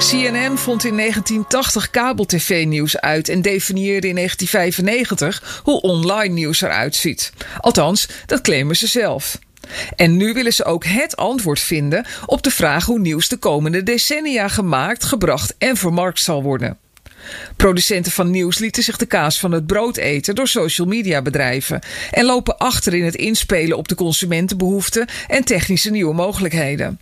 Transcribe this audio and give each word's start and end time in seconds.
CNN 0.00 0.58
vond 0.58 0.84
in 0.84 0.96
1980 0.96 1.90
kabel-tv-nieuws 1.90 3.00
uit 3.00 3.28
en 3.28 3.42
definieerde 3.42 4.08
in 4.08 4.14
1995 4.14 5.60
hoe 5.64 5.80
online 5.80 6.34
nieuws 6.34 6.60
eruit 6.60 6.96
ziet. 6.96 7.32
Althans, 7.58 8.08
dat 8.26 8.40
claimen 8.40 8.76
ze 8.76 8.86
zelf. 8.86 9.38
En 9.96 10.16
nu 10.16 10.32
willen 10.32 10.52
ze 10.52 10.64
ook 10.64 10.84
het 10.84 11.16
antwoord 11.16 11.60
vinden 11.60 12.06
op 12.26 12.42
de 12.42 12.50
vraag 12.50 12.84
hoe 12.84 12.98
nieuws 12.98 13.28
de 13.28 13.36
komende 13.36 13.82
decennia 13.82 14.48
gemaakt, 14.48 15.04
gebracht 15.04 15.54
en 15.58 15.76
vermarkt 15.76 16.20
zal 16.20 16.42
worden. 16.42 16.78
Producenten 17.56 18.12
van 18.12 18.30
nieuws 18.30 18.58
lieten 18.58 18.82
zich 18.82 18.96
de 18.96 19.06
kaas 19.06 19.38
van 19.38 19.52
het 19.52 19.66
brood 19.66 19.96
eten 19.96 20.34
door 20.34 20.48
social 20.48 20.86
media 20.86 21.22
bedrijven 21.22 21.80
en 22.10 22.24
lopen 22.24 22.58
achter 22.58 22.94
in 22.94 23.04
het 23.04 23.14
inspelen 23.14 23.76
op 23.76 23.88
de 23.88 23.94
consumentenbehoeften 23.94 25.08
en 25.26 25.44
technische 25.44 25.90
nieuwe 25.90 26.14
mogelijkheden. 26.14 27.00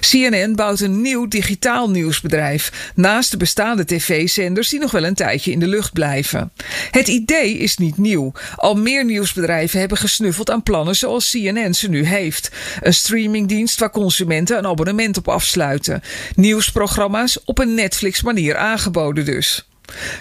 CNN 0.00 0.54
bouwt 0.54 0.80
een 0.80 1.00
nieuw 1.00 1.28
digitaal 1.28 1.90
nieuwsbedrijf 1.90 2.92
naast 2.94 3.30
de 3.30 3.36
bestaande 3.36 3.84
tv-zenders 3.84 4.68
die 4.68 4.80
nog 4.80 4.90
wel 4.90 5.04
een 5.04 5.14
tijdje 5.14 5.50
in 5.50 5.58
de 5.58 5.66
lucht 5.66 5.92
blijven. 5.92 6.52
Het 6.90 7.08
idee 7.08 7.58
is 7.58 7.76
niet 7.76 7.98
nieuw. 7.98 8.32
Al 8.56 8.74
meer 8.74 9.04
nieuwsbedrijven 9.04 9.78
hebben 9.80 9.98
gesnuffeld 9.98 10.50
aan 10.50 10.62
plannen 10.62 10.96
zoals 10.96 11.30
CNN 11.30 11.74
ze 11.74 11.88
nu 11.88 12.04
heeft. 12.04 12.50
Een 12.82 12.94
streamingdienst 12.94 13.80
waar 13.80 13.90
consumenten 13.90 14.58
een 14.58 14.66
abonnement 14.66 15.16
op 15.16 15.28
afsluiten. 15.28 16.02
Nieuwsprogramma's 16.34 17.38
op 17.44 17.58
een 17.58 17.74
Netflix-manier 17.74 18.56
aangeboden 18.56 19.24
dus. 19.24 19.67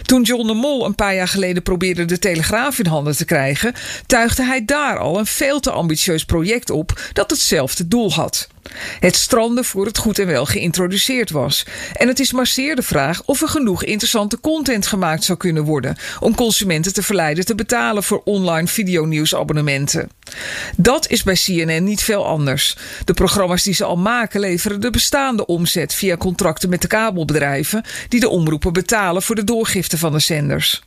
Toen 0.02 0.22
John 0.22 0.48
de 0.48 0.54
Mol 0.54 0.86
een 0.86 0.96
paar 0.96 1.16
jaar 1.16 1.28
geleden 1.28 1.64
probeerde 1.64 2.06
de 2.06 2.20
Telegraaf 2.20 2.80
in 2.80 2.86
handen 2.86 3.16
te 3.16 3.26
krijgen, 3.26 3.74
tuigde 4.06 4.44
hij 4.44 4.66
daar 4.66 4.98
al 4.98 5.20
een 5.20 5.26
veel 5.26 5.60
te 5.60 5.72
ambitieus 5.72 6.26
project 6.26 6.70
op 6.70 7.00
dat 7.14 7.30
hetzelfde 7.30 7.88
doel 7.88 8.14
had. 8.14 8.48
Het 9.00 9.16
stranden 9.16 9.66
voor 9.66 9.86
het 9.86 9.98
goed 9.98 10.20
en 10.20 10.28
wel 10.28 10.46
geïntroduceerd 10.46 11.32
was. 11.32 11.66
En 11.94 12.08
het 12.08 12.20
is 12.20 12.32
maar 12.32 12.46
de 12.56 12.84
vraag 12.84 13.24
of 13.26 13.42
er 13.42 13.48
genoeg 13.48 13.84
interessante 13.84 14.40
content 14.40 14.88
gemaakt 14.88 15.24
zou 15.24 15.38
kunnen 15.38 15.64
worden 15.64 15.98
om 16.20 16.36
consumenten 16.36 16.94
te 16.94 17.04
verleiden 17.04 17.46
te 17.46 17.56
betalen 17.56 18.04
voor 18.04 18.22
online 18.24 18.68
videonieuwsabonnementen. 18.68 20.10
Dat 20.78 21.10
is 21.10 21.24
bij 21.24 21.36
CNN 21.36 21.84
niet 21.84 22.04
veel 22.04 22.26
anders. 22.26 22.78
De 23.06 23.14
programma's 23.14 23.64
die 23.64 23.74
ze 23.74 23.84
al 23.84 23.98
maken 23.98 24.40
leveren 24.40 24.82
de 24.82 24.90
bestaande 24.90 25.46
omzet 25.46 25.94
via 25.94 26.18
contracten 26.18 26.70
met 26.70 26.82
de 26.82 26.88
kabelbedrijven 26.88 27.84
die 28.10 28.20
de 28.20 28.30
omroepen 28.30 28.74
betalen 28.74 29.22
voor 29.22 29.36
de 29.36 29.44
doorgifte 29.44 29.98
van 29.98 30.12
de 30.12 30.20
zenders. 30.20 30.84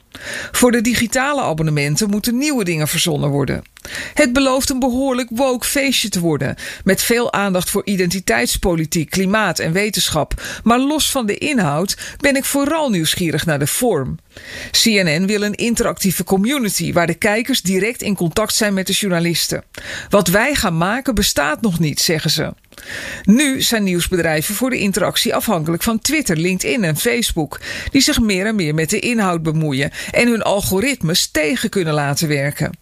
Voor 0.52 0.70
de 0.72 0.80
digitale 0.80 1.42
abonnementen 1.42 2.10
moeten 2.10 2.38
nieuwe 2.38 2.64
dingen 2.64 2.88
verzonnen 2.88 3.30
worden. 3.30 3.62
Het 4.14 4.32
belooft 4.32 4.70
een 4.70 4.78
behoorlijk 4.78 5.28
woke 5.32 5.66
feestje 5.66 6.08
te 6.08 6.20
worden, 6.20 6.56
met 6.84 7.02
veel 7.02 7.32
aandacht 7.32 7.70
voor 7.70 7.84
identiteitspolitiek, 7.84 9.10
klimaat 9.10 9.58
en 9.58 9.72
wetenschap. 9.72 10.42
Maar 10.62 10.78
los 10.78 11.10
van 11.10 11.26
de 11.26 11.38
inhoud 11.38 11.96
ben 12.16 12.36
ik 12.36 12.44
vooral 12.44 12.90
nieuwsgierig 12.90 13.46
naar 13.46 13.58
de 13.58 13.66
vorm. 13.66 14.18
CNN 14.70 15.26
wil 15.26 15.42
een 15.42 15.54
interactieve 15.54 16.24
community 16.24 16.92
waar 16.92 17.06
de 17.06 17.14
kijkers 17.14 17.62
direct 17.62 18.02
in 18.02 18.16
contact 18.16 18.54
zijn 18.54 18.74
met 18.74 18.86
de 18.86 18.92
journalisten. 18.92 19.64
Wat 20.08 20.28
wij 20.28 20.54
gaan 20.54 20.76
maken 20.76 21.14
bestaat 21.14 21.60
nog 21.60 21.78
niet, 21.78 22.00
zeggen 22.00 22.30
ze. 22.30 22.52
Nu 23.22 23.62
zijn 23.62 23.84
nieuwsbedrijven 23.84 24.54
voor 24.54 24.70
de 24.70 24.78
interactie 24.78 25.34
afhankelijk 25.34 25.82
van 25.82 25.98
Twitter, 25.98 26.36
LinkedIn 26.36 26.84
en 26.84 26.96
Facebook, 26.96 27.60
die 27.90 28.00
zich 28.00 28.20
meer 28.20 28.46
en 28.46 28.54
meer 28.54 28.74
met 28.74 28.90
de 28.90 28.98
inhoud 28.98 29.42
bemoeien 29.42 29.90
en 30.10 30.28
hun 30.28 30.42
algoritmes 30.42 31.30
tegen 31.30 31.70
kunnen 31.70 31.94
laten 31.94 32.28
werken. 32.28 32.78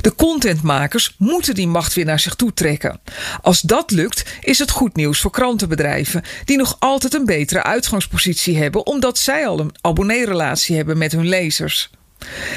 De 0.00 0.14
contentmakers 0.14 1.14
moeten 1.18 1.54
die 1.54 1.68
macht 1.68 1.94
weer 1.94 2.04
naar 2.04 2.20
zich 2.20 2.34
toe 2.34 2.54
trekken. 2.54 3.00
Als 3.42 3.60
dat 3.60 3.90
lukt, 3.90 4.24
is 4.40 4.58
het 4.58 4.70
goed 4.70 4.96
nieuws 4.96 5.20
voor 5.20 5.30
krantenbedrijven, 5.30 6.22
die 6.44 6.56
nog 6.56 6.76
altijd 6.78 7.14
een 7.14 7.26
betere 7.26 7.62
uitgangspositie 7.62 8.58
hebben, 8.58 8.86
omdat 8.86 9.18
zij 9.18 9.46
al 9.46 9.60
een 9.60 9.74
abonneerelatie 9.80 10.76
hebben 10.76 10.98
met 10.98 11.12
hun 11.12 11.28
lezers. 11.28 11.90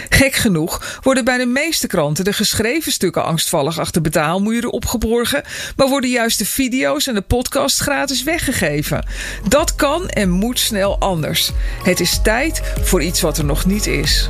Gek 0.10 0.36
genoeg 0.36 1.00
worden 1.04 1.26
bij 1.26 1.38
de 1.38 1.46
meeste 1.46 1.88
kranten 1.88 2.24
de 2.24 2.34
geschreven 2.34 2.92
stukken 2.92 3.24
angstvallig 3.24 3.80
achter 3.80 4.02
betaalmuren 4.02 4.72
opgeborgen, 4.72 5.44
maar 5.76 5.88
worden 5.88 6.10
juist 6.10 6.38
de 6.38 6.46
video's 6.46 7.08
en 7.08 7.14
de 7.14 7.22
podcast 7.22 7.80
gratis 7.80 8.24
weggegeven. 8.24 9.06
Dat 9.48 9.76
kan 9.76 10.10
en 10.10 10.30
moet 10.30 10.60
snel 10.60 11.00
anders. 11.00 11.52
Het 11.84 12.00
is 12.00 12.20
tijd 12.24 12.62
voor 12.82 13.02
iets 13.02 13.22
wat 13.22 13.38
er 13.38 13.46
nog 13.46 13.66
niet 13.66 13.88
is. 13.88 14.30